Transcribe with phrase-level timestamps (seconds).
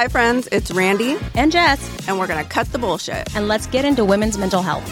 [0.00, 3.36] Hi, friends, it's Randi, and Jess, and we're going to cut the bullshit.
[3.36, 4.88] And let's get into women's mental health.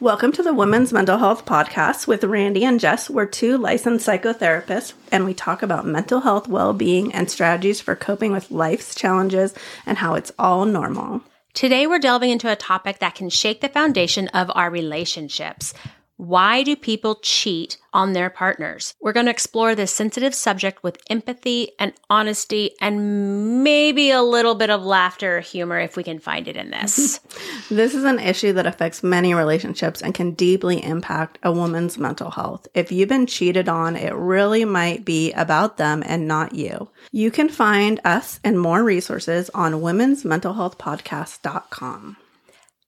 [0.00, 3.10] Welcome to the Women's Mental Health Podcast with Randi and Jess.
[3.10, 7.94] We're two licensed psychotherapists, and we talk about mental health, well being, and strategies for
[7.94, 9.52] coping with life's challenges
[9.84, 11.20] and how it's all normal.
[11.52, 15.74] Today, we're delving into a topic that can shake the foundation of our relationships
[16.18, 18.94] why do people cheat on their partners?
[19.00, 24.54] We're going to explore this sensitive subject with empathy and honesty and maybe a little
[24.54, 27.18] bit of laughter or humor if we can find it in this.
[27.70, 32.30] this is an issue that affects many relationships and can deeply impact a woman's mental
[32.30, 32.68] health.
[32.74, 36.90] If you've been cheated on, it really might be about them and not you.
[37.10, 42.16] You can find us and more resources on women's mental health womensmentalhealthpodcast.com.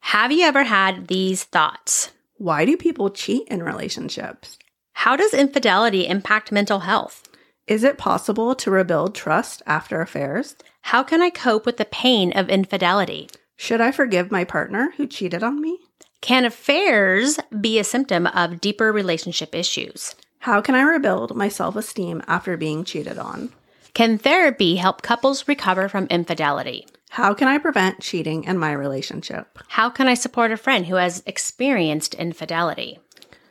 [0.01, 2.10] Have you ever had these thoughts?
[2.40, 4.58] Why do people cheat in relationships?
[4.94, 7.28] How does infidelity impact mental health?
[7.66, 10.56] Is it possible to rebuild trust after affairs?
[10.80, 13.28] How can I cope with the pain of infidelity?
[13.59, 15.80] Should I forgive my partner who cheated on me?
[16.23, 20.15] Can affairs be a symptom of deeper relationship issues?
[20.38, 23.50] How can I rebuild my self esteem after being cheated on?
[23.93, 26.87] Can therapy help couples recover from infidelity?
[27.10, 29.58] How can I prevent cheating in my relationship?
[29.66, 33.00] How can I support a friend who has experienced infidelity?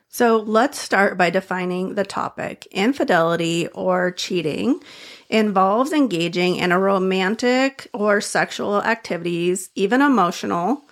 [0.07, 2.67] So let's start by defining the topic.
[2.71, 4.81] Infidelity or cheating
[5.27, 10.85] involves engaging in a romantic or sexual activities, even emotional,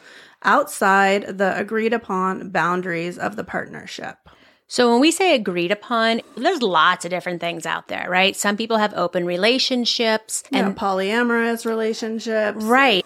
[0.43, 4.17] outside the agreed upon boundaries of the partnership.
[4.69, 8.35] So when we say agreed upon, there's lots of different things out there, right?
[8.35, 12.63] Some people have open relationships and yeah, polyamorous relationships.
[12.63, 13.05] Right.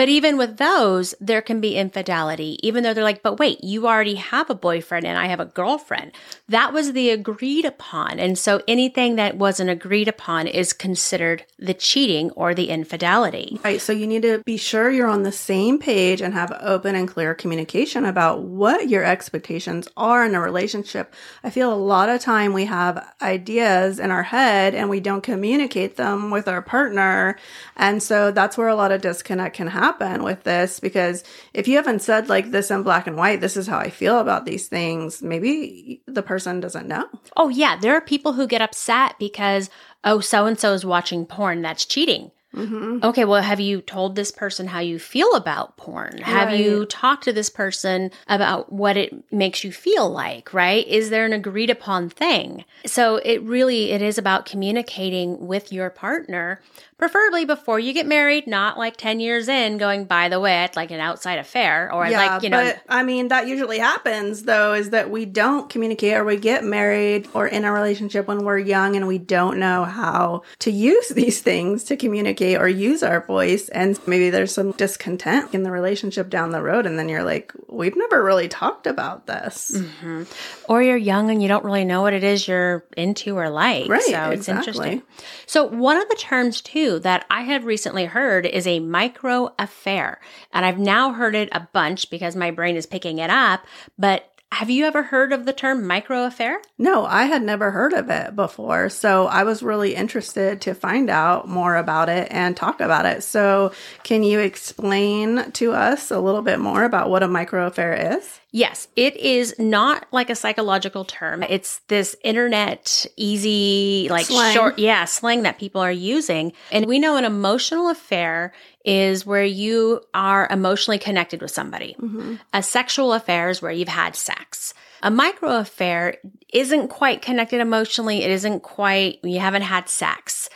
[0.00, 3.86] But even with those, there can be infidelity, even though they're like, but wait, you
[3.86, 6.12] already have a boyfriend and I have a girlfriend.
[6.48, 8.18] That was the agreed upon.
[8.18, 13.60] And so anything that wasn't agreed upon is considered the cheating or the infidelity.
[13.62, 13.78] Right.
[13.78, 17.06] So you need to be sure you're on the same page and have open and
[17.06, 21.12] clear communication about what your expectations are in a relationship.
[21.44, 25.22] I feel a lot of time we have ideas in our head and we don't
[25.22, 27.36] communicate them with our partner.
[27.76, 31.24] And so that's where a lot of disconnect can happen happen with this because
[31.54, 34.18] if you haven't said like this in black and white, this is how I feel
[34.18, 37.06] about these things, maybe the person doesn't know.
[37.36, 37.76] Oh, yeah.
[37.76, 39.70] There are people who get upset because,
[40.04, 41.62] oh, so and so is watching porn.
[41.62, 42.30] That's cheating.
[42.54, 43.04] Mm-hmm.
[43.04, 46.14] Okay, well, have you told this person how you feel about porn?
[46.14, 46.24] Right.
[46.24, 50.86] Have you talked to this person about what it makes you feel like, right?
[50.88, 52.64] Is there an agreed upon thing?
[52.86, 56.60] So it really it is about communicating with your partner
[56.98, 60.76] preferably before you get married, not like 10 years in going, by the way, it's
[60.76, 62.62] like an outside affair or yeah, like, you know.
[62.62, 66.64] But I mean, that usually happens though, is that we don't communicate or we get
[66.64, 71.08] married or in a relationship when we're young and we don't know how to use
[71.20, 73.68] these things to communicate or use our voice.
[73.68, 76.86] And maybe there's some discontent in the relationship down the road.
[76.86, 79.72] And then you're like, we've never really talked about this.
[79.74, 80.24] Mm-hmm.
[80.68, 83.88] Or you're young and you don't really know what it is you're into or like.
[83.88, 84.02] Right.
[84.02, 84.70] So it's exactly.
[84.70, 85.02] interesting.
[85.46, 90.20] So one of the terms too that I have recently heard is a micro affair.
[90.52, 93.64] And I've now heard it a bunch because my brain is picking it up.
[93.98, 96.60] But have you ever heard of the term micro affair?
[96.76, 98.88] No, I had never heard of it before.
[98.88, 103.22] So I was really interested to find out more about it and talk about it.
[103.22, 103.72] So,
[104.02, 108.40] can you explain to us a little bit more about what a micro affair is?
[108.52, 111.44] Yes, it is not like a psychological term.
[111.44, 114.54] It's this internet easy, like slang.
[114.54, 116.52] short, yeah, slang that people are using.
[116.72, 118.52] And we know an emotional affair
[118.84, 121.94] is where you are emotionally connected with somebody.
[122.00, 122.36] Mm-hmm.
[122.54, 124.74] A sexual affair is where you've had sex.
[125.02, 126.16] A micro affair
[126.52, 128.22] isn't quite connected emotionally.
[128.22, 130.48] It isn't quite, you haven't had sex.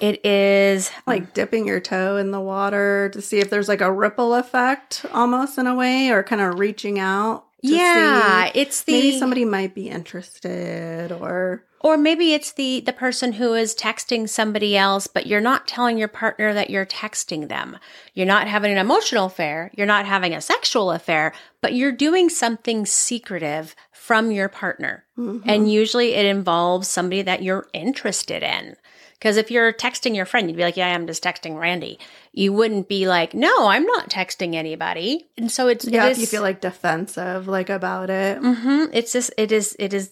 [0.00, 3.92] It is like dipping your toe in the water to see if there's like a
[3.92, 7.44] ripple effect almost in a way or kind of reaching out.
[7.62, 13.32] Yeah, it's the maybe somebody might be interested or or maybe it's the the person
[13.32, 17.78] who is texting somebody else but you're not telling your partner that you're texting them.
[18.14, 22.28] You're not having an emotional affair, you're not having a sexual affair, but you're doing
[22.28, 25.04] something secretive from your partner.
[25.16, 25.48] Mm-hmm.
[25.48, 28.76] And usually it involves somebody that you're interested in.
[29.22, 32.00] Because if you're texting your friend, you'd be like, yeah, I'm just texting Randi.
[32.32, 35.28] You wouldn't be like, no, I'm not texting anybody.
[35.38, 38.42] And so it's, yeah, it is, you feel like defensive, like about it.
[38.42, 38.86] Mm-hmm.
[38.92, 40.10] It's just, it is, it is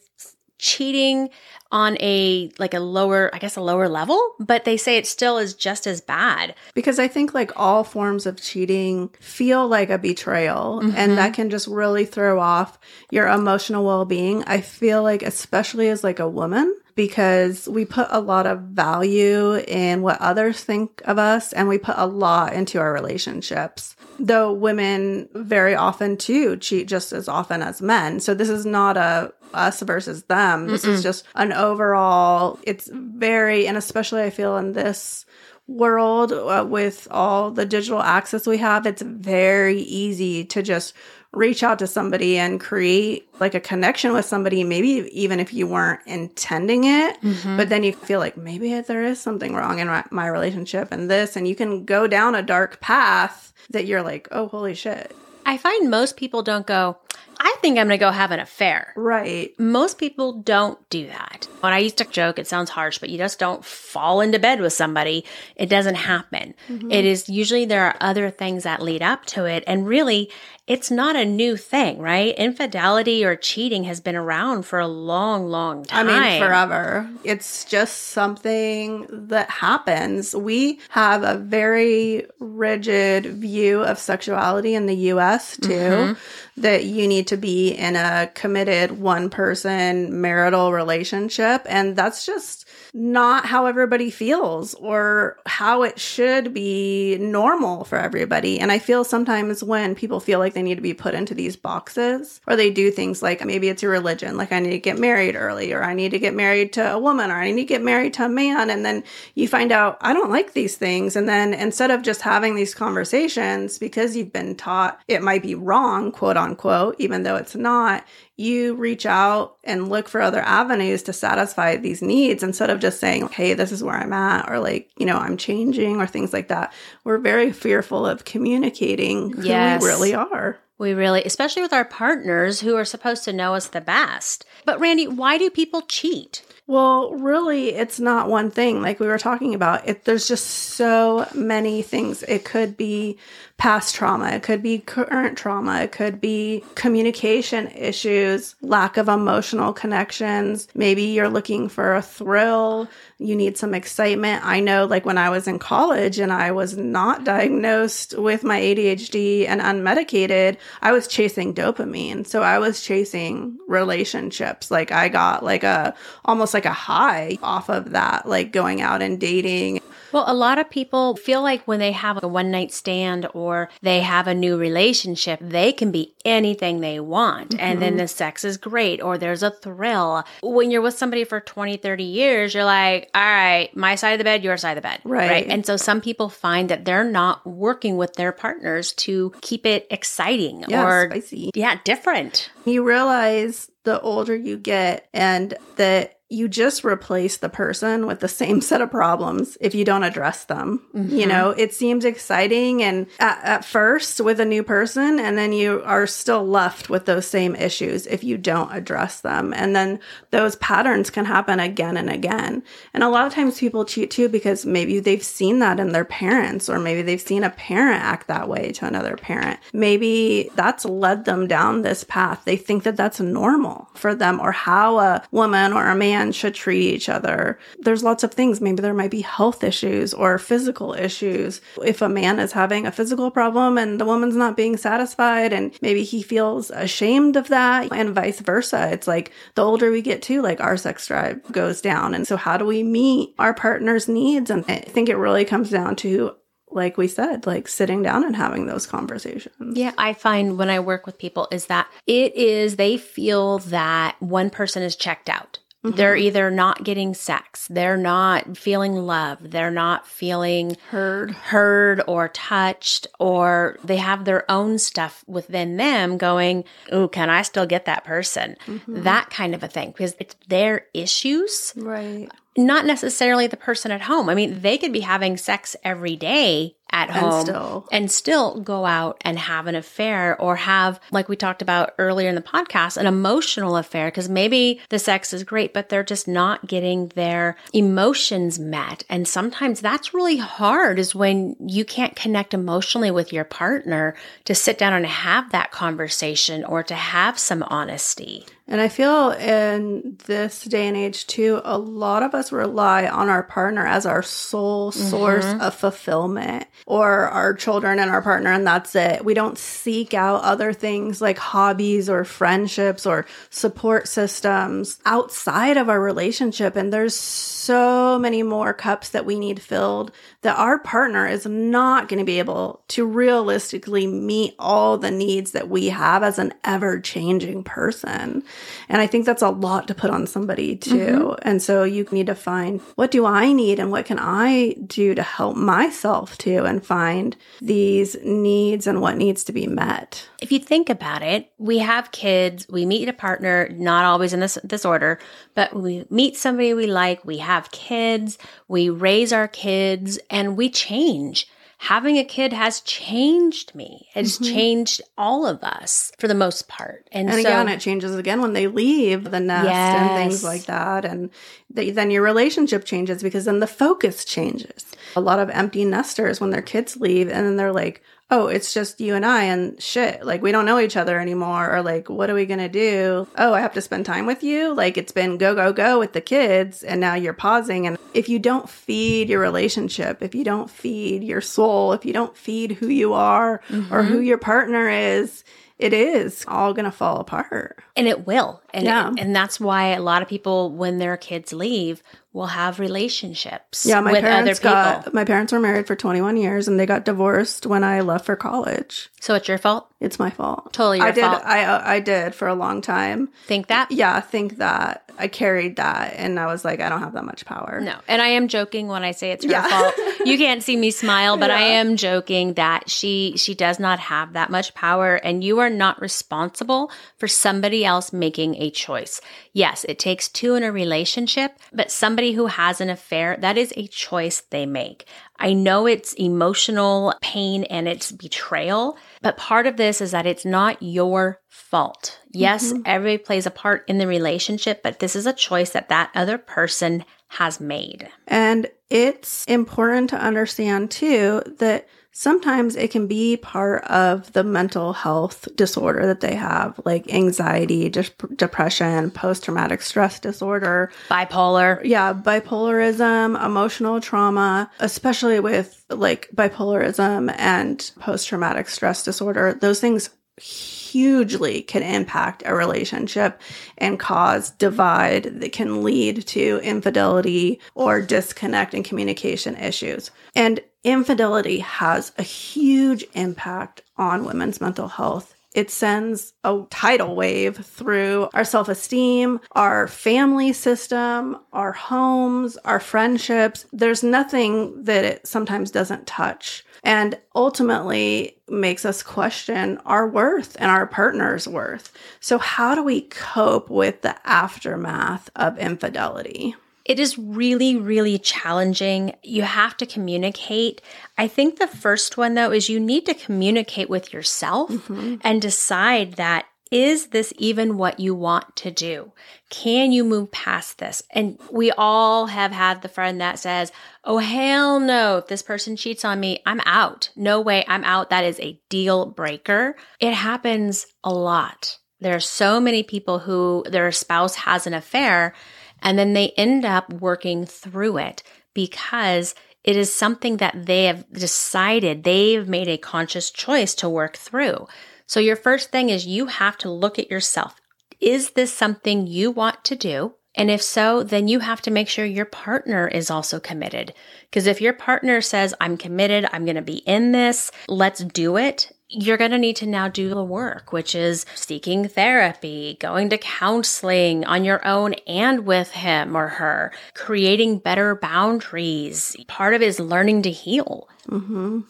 [0.59, 1.29] cheating
[1.73, 5.39] on a like a lower i guess a lower level but they say it still
[5.39, 9.97] is just as bad because i think like all forms of cheating feel like a
[9.97, 10.95] betrayal mm-hmm.
[10.97, 12.79] and that can just really throw off
[13.11, 18.21] your emotional well-being i feel like especially as like a woman because we put a
[18.21, 22.79] lot of value in what others think of us and we put a lot into
[22.79, 23.97] our relationships.
[24.19, 28.21] Though women very often too cheat just as often as men.
[28.21, 30.67] So this is not a us versus them.
[30.67, 30.91] This Mm-mm.
[30.91, 35.27] is just an overall, it's very, and especially I feel in this
[35.67, 40.95] world uh, with all the digital access we have, it's very easy to just
[41.33, 45.67] reach out to somebody and create like a connection with somebody, maybe even if you
[45.67, 47.57] weren't intending it, mm-hmm.
[47.57, 51.11] but then you feel like maybe there is something wrong in my, my relationship and
[51.11, 55.15] this, and you can go down a dark path that you're like, oh, holy shit.
[55.47, 56.99] I find most people don't go,
[57.43, 58.93] I think I'm going to go have an affair.
[58.97, 59.59] Right.
[59.59, 61.49] Most people don't do that.
[61.61, 64.61] When I used to joke, it sounds harsh, but you just don't fall into bed
[64.61, 65.25] with somebody.
[65.57, 66.55] It doesn't happen.
[66.69, 66.91] Mm-hmm.
[66.91, 69.65] It is usually there are other things that lead up to it.
[69.67, 70.31] And really,
[70.71, 72.33] it's not a new thing, right?
[72.37, 76.09] Infidelity or cheating has been around for a long, long time.
[76.09, 77.11] I mean, forever.
[77.25, 80.33] It's just something that happens.
[80.33, 86.61] We have a very rigid view of sexuality in the US too, mm-hmm.
[86.61, 91.67] that you need to be in a committed one person marital relationship.
[91.69, 98.59] And that's just not how everybody feels or how it should be normal for everybody.
[98.59, 101.57] And I feel sometimes when people feel like they need to be put into these
[101.57, 104.99] boxes or they do things like maybe it's your religion, like I need to get
[104.99, 107.65] married early or I need to get married to a woman or I need to
[107.65, 108.71] get married to a man.
[108.71, 109.05] And then
[109.35, 111.17] you find out I don't like these things.
[111.17, 115.55] And then instead of just having these conversations because you've been taught it might be
[115.55, 118.05] wrong, quote unquote, even though it's not,
[118.41, 122.99] you reach out and look for other avenues to satisfy these needs instead of just
[122.99, 126.33] saying, hey, this is where I'm at, or like, you know, I'm changing, or things
[126.33, 126.73] like that.
[127.05, 129.83] We're very fearful of communicating who yes.
[129.83, 130.59] we really are.
[130.79, 134.47] We really, especially with our partners who are supposed to know us the best.
[134.65, 136.43] But Randi, why do people cheat?
[136.67, 138.81] Well, really, it's not one thing.
[138.81, 142.23] Like we were talking about, it, there's just so many things.
[142.23, 143.19] It could be
[143.61, 149.75] past trauma, it could be current trauma, it could be communication issues, lack of emotional
[149.75, 150.67] connections.
[150.75, 154.47] Maybe you're looking for a thrill, you need some excitement.
[154.47, 158.59] I know, like when I was in college and I was not diagnosed with my
[158.59, 162.27] ADHD and unmedicated, I was chasing dopamine.
[162.27, 164.71] So I was chasing relationships.
[164.71, 169.03] Like I got like a almost like a high off of that, like going out
[169.03, 169.83] and dating.
[170.13, 173.69] Well, a lot of people feel like when they have a one night stand or
[173.83, 177.51] they have a new relationship, they can be anything they want.
[177.51, 177.61] Mm-hmm.
[177.61, 177.99] And then mm-hmm.
[177.99, 180.25] the sex is great or there's a thrill.
[180.43, 184.19] When you're with somebody for 20, 30 years, you're like, all right, my side of
[184.19, 185.01] the bed, your side of the bed.
[185.05, 185.31] Right.
[185.31, 185.47] right.
[185.49, 189.87] And so some people find that they're not working with their partners to keep it
[189.91, 191.51] exciting yeah, or spicy.
[191.55, 192.51] Yeah, different.
[192.65, 198.29] You realize the older you get and that you just replace the person with the
[198.29, 200.83] same set of problems if you don't address them.
[200.95, 201.17] Mm-hmm.
[201.17, 205.53] You know, it seems exciting and at, at, first with a new person, and then
[205.53, 209.53] you are still left with those same issues if you don't address them.
[209.53, 209.99] And then
[210.31, 212.63] those patterns can happen again and again.
[212.95, 216.05] And a lot of times people cheat too because maybe they've seen that in their
[216.05, 219.59] parents, or maybe they've seen a parent act that way to another parent.
[219.73, 222.43] Maybe that's led them down this path.
[222.45, 226.33] They think that that's normal for them, or how a woman or a man man
[226.33, 227.59] should treat each other.
[227.79, 228.61] There's lots of things.
[228.61, 231.61] Maybe there might be health issues or physical issues.
[231.85, 235.77] If a man is having a physical problem and the woman's not being satisfied and
[235.81, 238.91] maybe he feels ashamed of that and vice versa.
[238.93, 242.15] It's like the older we get too, like our sex drive goes down.
[242.15, 244.51] And so how do we meet our partner's needs?
[244.51, 246.37] And I think it really comes down to
[246.73, 249.77] like we said, like sitting down and having those conversations.
[249.77, 254.15] Yeah, I find when I work with people is that it is, they feel that
[254.21, 255.59] one person is checked out.
[255.85, 255.97] Mm-hmm.
[255.97, 262.29] They're either not getting sex, they're not feeling love, they're not feeling heard, heard or
[262.29, 267.87] touched, or they have their own stuff within them going, "Oh, can I still get
[267.87, 269.05] that person?" Mm-hmm.
[269.05, 272.29] That kind of a thing because it's their issues, right?
[272.57, 274.29] Not necessarily the person at home.
[274.29, 277.89] I mean, they could be having sex every day at and home still.
[277.93, 282.29] and still go out and have an affair or have, like we talked about earlier
[282.29, 286.27] in the podcast, an emotional affair because maybe the sex is great, but they're just
[286.27, 289.05] not getting their emotions met.
[289.09, 294.55] And sometimes that's really hard is when you can't connect emotionally with your partner to
[294.55, 298.47] sit down and have that conversation or to have some honesty.
[298.71, 303.29] And I feel in this day and age too, a lot of us rely on
[303.29, 305.61] our partner as our sole source mm-hmm.
[305.61, 309.25] of fulfillment or our children and our partner, and that's it.
[309.25, 315.89] We don't seek out other things like hobbies or friendships or support systems outside of
[315.89, 316.77] our relationship.
[316.77, 320.13] And there's so many more cups that we need filled
[320.43, 325.51] that our partner is not going to be able to realistically meet all the needs
[325.53, 328.45] that we have as an ever changing person.
[328.89, 330.95] And I think that's a lot to put on somebody too.
[330.97, 331.49] Mm-hmm.
[331.49, 335.15] And so you need to find what do I need and what can I do
[335.15, 340.29] to help myself too and find these needs and what needs to be met.
[340.41, 344.41] If you think about it, we have kids, we meet a partner, not always in
[344.41, 345.19] this, this order,
[345.55, 348.39] but we meet somebody we like, we have kids,
[348.69, 351.47] we raise our kids, and we change
[351.81, 354.07] having a kid has changed me.
[354.15, 354.55] It's mm-hmm.
[354.55, 357.09] changed all of us for the most part.
[357.11, 359.99] And, and so, again, it changes again when they leave the nest yes.
[359.99, 361.07] and things like that.
[361.07, 361.31] And
[361.71, 364.85] they, then your relationship changes because then the focus changes.
[365.17, 368.73] A lot of empty nesters when their kids leave and then they're like, oh, it's
[368.73, 370.25] just you and I and shit.
[370.25, 371.75] Like, we don't know each other anymore.
[371.75, 373.27] Or, like, what are we going to do?
[373.37, 374.73] Oh, I have to spend time with you.
[374.75, 376.83] Like, it's been go, go, go with the kids.
[376.83, 377.87] And now you're pausing.
[377.87, 382.13] And if you don't feed your relationship, if you don't feed your soul, if you
[382.13, 383.93] don't feed who you are mm-hmm.
[383.93, 384.25] or who mm-hmm.
[384.25, 385.45] your partner is,
[385.79, 387.83] it is all going to fall apart.
[387.97, 388.63] And it will.
[388.75, 389.11] And, yeah.
[389.11, 393.85] It, and that's why a lot of people, when their kids leave, will have relationships
[393.85, 397.67] yeah, my parents got, my parents were married for 21 years and they got divorced
[397.67, 399.11] when I left for college.
[399.21, 399.89] So it's your fault?
[400.01, 400.73] It's my fault.
[400.73, 401.43] Totally your I did, fault.
[401.45, 403.29] I, uh, I did for a long time.
[403.47, 403.91] Think that?
[403.91, 405.11] Yeah, think that.
[405.19, 407.81] I carried that and I was like, I don't have that much power.
[407.83, 407.97] No.
[408.09, 409.69] And I am joking when I say it's her yeah.
[409.69, 409.95] fault.
[410.25, 411.57] You can't see me smile, but yeah.
[411.57, 415.69] I am joking that she she does not have that much power and you are
[415.69, 419.21] not responsible for somebody else making a choice.
[419.53, 423.73] Yes, it takes two in a relationship, but somebody who has an affair, that is
[423.77, 425.07] a choice they make.
[425.39, 430.45] I know it's emotional pain and it's betrayal, but part of this is that it's
[430.45, 432.21] not your fault.
[432.31, 432.83] Yes, mm-hmm.
[432.85, 436.37] everybody plays a part in the relationship, but this is a choice that that other
[436.37, 438.11] person has made.
[438.27, 444.93] And it's important to understand too that sometimes it can be part of the mental
[444.93, 447.89] health disorder that they have, like anxiety,
[448.37, 451.81] depression, post traumatic stress disorder, bipolar.
[451.85, 459.55] Yeah, bipolarism, emotional trauma, especially with like bipolarism and post traumatic stress disorder.
[459.61, 460.11] Those things
[460.41, 463.41] hugely can impact a relationship
[463.79, 470.11] and cause divide that can lead to infidelity or disconnect and communication issues.
[470.35, 475.35] And infidelity has a huge impact on women's mental health.
[475.53, 482.79] It sends a tidal wave through our self esteem, our family system, our homes, our
[482.79, 483.67] friendships.
[483.73, 490.71] There's nothing that it sometimes doesn't touch and ultimately makes us question our worth and
[490.71, 491.93] our partner's worth.
[492.21, 496.55] So, how do we cope with the aftermath of infidelity?
[496.85, 499.15] It is really, really challenging.
[499.23, 500.81] You have to communicate.
[501.17, 505.17] I think the first one, though, is you need to communicate with yourself mm-hmm.
[505.23, 509.13] and decide that is this even what you want to do?
[509.49, 511.03] Can you move past this?
[511.11, 513.73] And we all have had the friend that says,
[514.05, 515.19] Oh, hell no.
[515.19, 517.11] If this person cheats on me, I'm out.
[517.17, 517.65] No way.
[517.67, 518.11] I'm out.
[518.11, 519.77] That is a deal breaker.
[519.99, 521.79] It happens a lot.
[522.01, 525.35] There are so many people who their spouse has an affair
[525.83, 528.23] and then they end up working through it
[528.55, 529.35] because
[529.65, 534.67] it is something that they have decided, they've made a conscious choice to work through.
[535.11, 537.57] So your first thing is you have to look at yourself.
[537.99, 540.15] Is this something you want to do?
[540.37, 543.93] And if so, then you have to make sure your partner is also committed.
[544.31, 548.37] Because if your partner says, I'm committed, I'm going to be in this, let's do
[548.37, 553.09] it, you're going to need to now do the work, which is seeking therapy, going
[553.09, 559.17] to counseling on your own and with him or her, creating better boundaries.
[559.27, 560.89] Part of it is learning to heal.
[561.09, 561.63] Mm-hmm.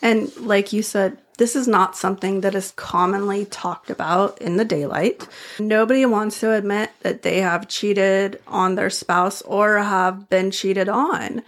[0.00, 4.64] And like you said, this is not something that is commonly talked about in the
[4.64, 5.26] daylight.
[5.58, 10.88] Nobody wants to admit that they have cheated on their spouse or have been cheated
[10.88, 11.42] on.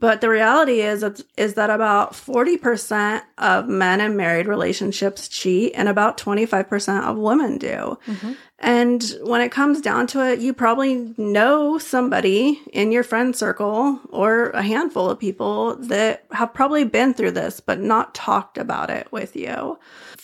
[0.00, 1.04] But the reality is
[1.36, 7.58] is that about 40% of men in married relationships cheat and about 25% of women
[7.58, 7.98] do.
[8.06, 8.32] Mm-hmm.
[8.58, 14.00] And when it comes down to it, you probably know somebody in your friend circle
[14.08, 18.90] or a handful of people that have probably been through this but not talked about
[18.90, 19.78] it with you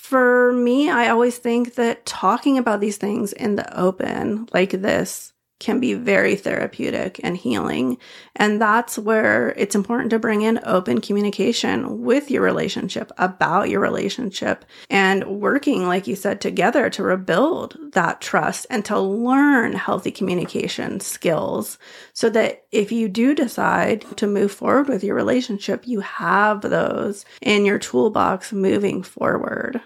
[0.07, 5.33] for me, I always think that talking about these things in the open like this
[5.59, 7.97] can be very therapeutic and healing.
[8.35, 13.81] And that's where it's important to bring in open communication with your relationship about your
[13.81, 20.11] relationship and working, like you said, together to rebuild that trust and to learn healthy
[20.11, 21.79] communication skills
[22.13, 27.25] so that if you do decide to move forward with your relationship, you have those
[27.41, 29.81] in your toolbox moving forward.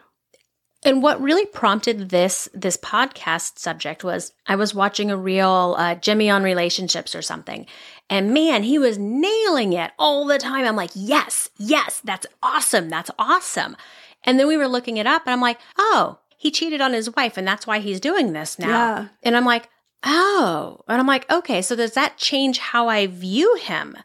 [0.83, 5.95] And what really prompted this this podcast subject was I was watching a real uh,
[5.97, 7.67] Jimmy on relationships or something,
[8.09, 10.65] and man, he was nailing it all the time.
[10.65, 13.77] I'm like, yes, yes, that's awesome, that's awesome.
[14.25, 17.15] And then we were looking it up, and I'm like, oh, he cheated on his
[17.15, 18.69] wife, and that's why he's doing this now.
[18.69, 19.09] Yeah.
[19.23, 19.69] And I'm like,
[20.05, 23.97] oh, and I'm like, okay, so does that change how I view him?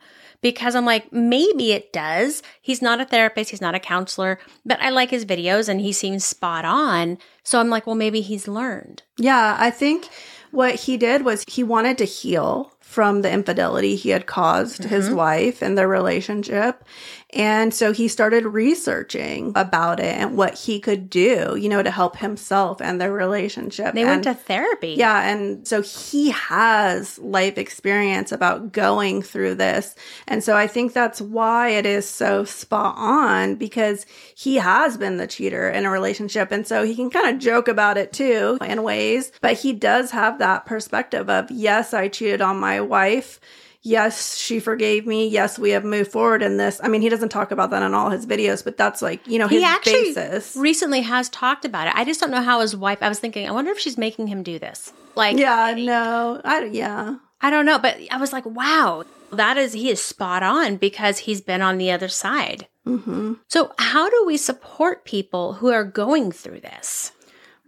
[0.45, 2.43] Because I'm like, maybe it does.
[2.61, 5.91] He's not a therapist, he's not a counselor, but I like his videos and he
[5.91, 7.17] seems spot on.
[7.41, 9.01] So I'm like, well, maybe he's learned.
[9.17, 10.07] Yeah, I think
[10.51, 14.89] what he did was he wanted to heal from the infidelity he had caused mm-hmm.
[14.89, 16.85] his wife and their relationship.
[17.31, 21.91] And so he started researching about it and what he could do, you know, to
[21.91, 23.93] help himself and their relationship.
[23.93, 24.95] They and, went to therapy.
[24.97, 25.29] Yeah.
[25.29, 29.95] And so he has life experience about going through this.
[30.27, 35.17] And so I think that's why it is so spot on because he has been
[35.17, 36.51] the cheater in a relationship.
[36.51, 40.11] And so he can kind of joke about it too in ways, but he does
[40.11, 43.39] have that perspective of, yes, I cheated on my wife
[43.85, 45.27] yes, she forgave me.
[45.27, 46.81] Yes, we have moved forward in this.
[46.83, 49.39] I mean, he doesn't talk about that in all his videos, but that's like, you
[49.39, 50.55] know, his he actually basis.
[50.57, 51.93] recently has talked about it.
[51.95, 54.27] I just don't know how his wife, I was thinking, I wonder if she's making
[54.27, 54.91] him do this.
[55.13, 57.17] Like, yeah, no, I, yeah.
[57.39, 61.19] I don't know, but I was like, wow, that is, he is spot on because
[61.19, 62.67] he's been on the other side.
[62.87, 63.33] Mm-hmm.
[63.47, 67.11] So, how do we support people who are going through this?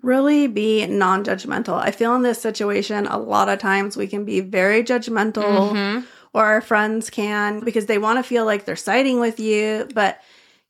[0.08, 1.80] Really be non judgmental.
[1.80, 6.06] I feel in this situation, a lot of times we can be very judgmental, mm-hmm.
[6.34, 9.88] or our friends can because they want to feel like they're siding with you.
[9.94, 10.20] But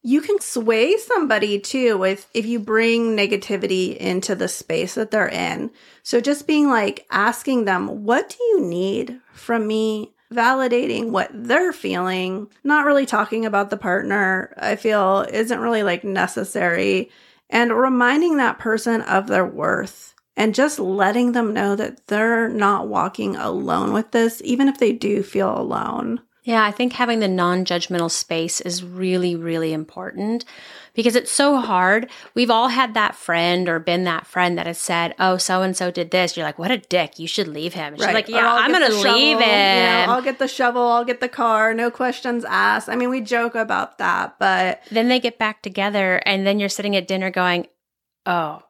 [0.01, 5.29] you can sway somebody too with if you bring negativity into the space that they're
[5.29, 5.69] in.
[6.01, 10.13] So just being like asking them, what do you need from me?
[10.33, 16.03] Validating what they're feeling, not really talking about the partner, I feel isn't really like
[16.03, 17.11] necessary
[17.49, 22.87] and reminding that person of their worth and just letting them know that they're not
[22.87, 26.21] walking alone with this, even if they do feel alone.
[26.47, 30.45] Yeah, I think having the non judgmental space is really, really important
[30.93, 32.09] because it's so hard.
[32.35, 35.75] We've all had that friend or been that friend that has said, Oh, so and
[35.75, 36.37] so did this.
[36.37, 37.19] You're like, What a dick.
[37.19, 37.95] You should leave him.
[37.95, 38.07] And right.
[38.07, 39.41] She's like, Yeah, I'm going to leave him.
[39.41, 40.83] You know, I'll get the shovel.
[40.83, 41.73] I'll get the car.
[41.73, 42.87] No questions asked.
[42.87, 44.81] I mean, we joke about that, but.
[44.89, 47.67] Then they get back together and then you're sitting at dinner going,
[48.25, 48.63] Oh,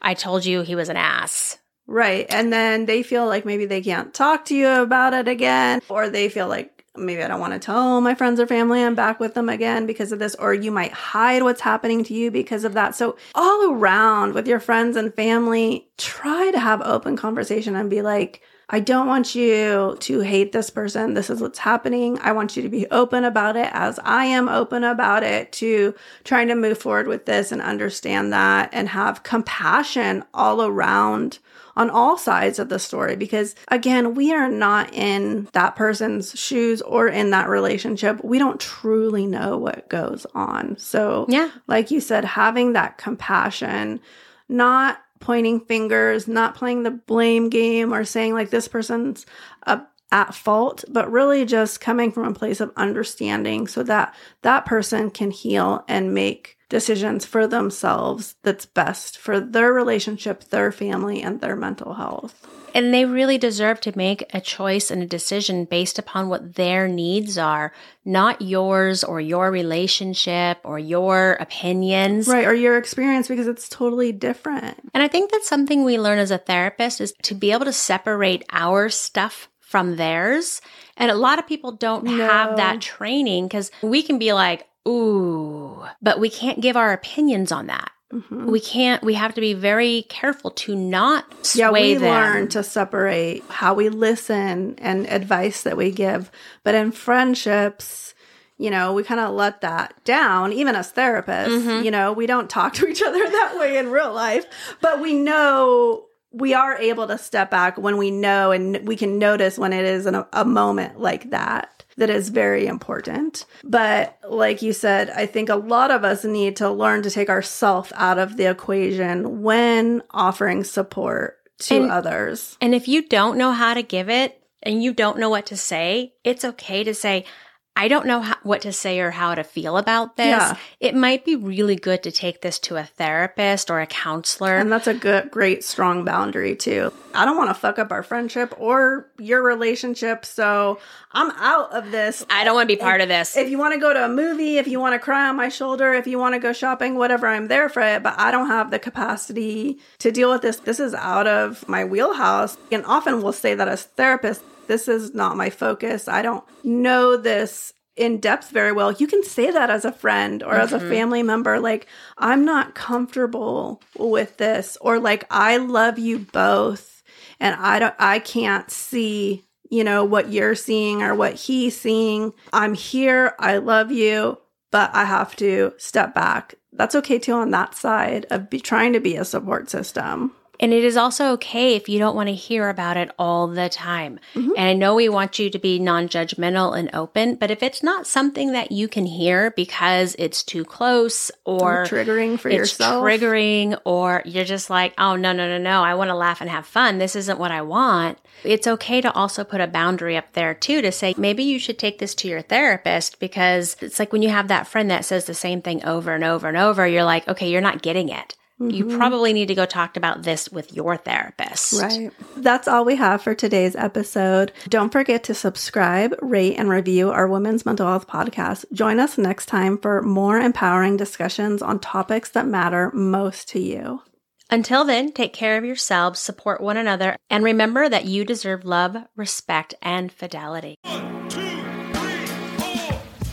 [0.00, 1.58] I told you he was an ass.
[1.86, 2.26] Right.
[2.30, 6.08] And then they feel like maybe they can't talk to you about it again, or
[6.08, 9.18] they feel like maybe I don't want to tell my friends or family I'm back
[9.20, 12.64] with them again because of this, or you might hide what's happening to you because
[12.64, 12.94] of that.
[12.94, 18.02] So, all around with your friends and family, try to have open conversation and be
[18.02, 18.42] like,
[18.74, 21.12] I don't want you to hate this person.
[21.12, 22.18] This is what's happening.
[22.22, 25.94] I want you to be open about it as I am open about it to
[26.24, 31.38] trying to move forward with this and understand that and have compassion all around
[31.76, 36.82] on all sides of the story because again, we are not in that person's shoes
[36.82, 38.22] or in that relationship.
[38.24, 40.76] We don't truly know what goes on.
[40.78, 44.00] So, yeah, like you said, having that compassion,
[44.48, 49.24] not pointing fingers, not playing the blame game or saying like this person's
[49.62, 49.80] a
[50.12, 55.10] at fault, but really just coming from a place of understanding so that that person
[55.10, 61.40] can heal and make decisions for themselves that's best for their relationship, their family, and
[61.40, 62.46] their mental health.
[62.74, 66.88] And they really deserve to make a choice and a decision based upon what their
[66.88, 67.72] needs are,
[68.06, 72.28] not yours or your relationship or your opinions.
[72.28, 74.78] Right, or your experience because it's totally different.
[74.94, 77.72] And I think that's something we learn as a therapist is to be able to
[77.72, 80.60] separate our stuff from theirs.
[80.98, 82.14] And a lot of people don't no.
[82.14, 87.50] have that training because we can be like, ooh, but we can't give our opinions
[87.50, 87.90] on that.
[88.12, 88.50] Mm-hmm.
[88.50, 92.02] We can't, we have to be very careful to not sway Yeah, we them.
[92.02, 96.30] learn to separate how we listen and advice that we give.
[96.64, 98.14] But in friendships,
[98.58, 101.48] you know, we kind of let that down, even as therapists.
[101.48, 101.84] Mm-hmm.
[101.86, 104.44] You know, we don't talk to each other that way in real life,
[104.82, 109.18] but we know we are able to step back when we know and we can
[109.18, 111.84] notice when it is in a, a moment like that.
[111.98, 113.44] that is very important.
[113.64, 117.28] But like you said, I think a lot of us need to learn to take
[117.28, 122.56] ourselves out of the equation when offering support to And- others.
[122.62, 125.56] And if you don't know how to give it and you don't know what to
[125.56, 127.24] say, it's okay to say,
[127.74, 130.26] I don't know how, what to say or how to feel about this.
[130.26, 130.56] Yeah.
[130.78, 134.56] It might be really good to take this to a therapist or a counselor.
[134.56, 136.92] And that's a good, great, strong boundary too.
[137.14, 140.26] I don't want to fuck up our friendship or your relationship.
[140.26, 140.80] So
[141.12, 142.24] I'm out of this.
[142.28, 143.36] I don't want to be part of this.
[143.36, 145.48] If you want to go to a movie, if you want to cry on my
[145.48, 148.02] shoulder, if you want to go shopping, whatever, I'm there for it.
[148.02, 150.56] But I don't have the capacity to deal with this.
[150.58, 152.58] This is out of my wheelhouse.
[152.70, 156.08] And often we'll say that as therapists, this is not my focus.
[156.08, 158.92] I don't know this in depth very well.
[158.92, 160.88] You can say that as a friend or as a mm-hmm.
[160.88, 161.60] family member.
[161.60, 167.02] Like, I'm not comfortable with this, or like, I love you both.
[167.38, 172.34] And I don't, I can't see you know, what you're seeing or what he's seeing.
[172.52, 173.34] I'm here.
[173.38, 174.38] I love you,
[174.70, 176.56] but I have to step back.
[176.74, 180.32] That's okay too on that side of be, trying to be a support system.
[180.62, 183.68] And it is also okay if you don't want to hear about it all the
[183.68, 184.20] time.
[184.34, 184.52] Mm-hmm.
[184.56, 187.82] And I know we want you to be non judgmental and open, but if it's
[187.82, 193.02] not something that you can hear because it's too close or triggering for it's yourself.
[193.02, 196.48] triggering or you're just like, oh, no, no, no, no, I want to laugh and
[196.48, 196.98] have fun.
[196.98, 198.18] This isn't what I want.
[198.44, 201.78] It's okay to also put a boundary up there too to say, maybe you should
[201.78, 205.24] take this to your therapist because it's like when you have that friend that says
[205.24, 208.36] the same thing over and over and over, you're like, okay, you're not getting it.
[208.70, 208.96] You mm-hmm.
[208.96, 211.80] probably need to go talk about this with your therapist.
[211.80, 212.10] Right.
[212.36, 214.52] That's all we have for today's episode.
[214.68, 218.64] Don't forget to subscribe, rate, and review our Women's Mental Health podcast.
[218.72, 224.02] Join us next time for more empowering discussions on topics that matter most to you.
[224.50, 228.96] Until then, take care of yourselves, support one another, and remember that you deserve love,
[229.16, 230.74] respect, and fidelity.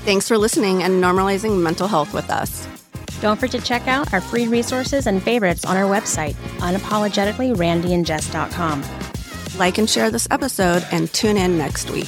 [0.06, 2.66] Thanks for listening and normalizing mental health with us.
[3.22, 9.60] Don't forget to check out our free resources and favorites on our website, unapologeticallyrandyandjess.com.
[9.60, 12.08] Like and share this episode and tune in next week.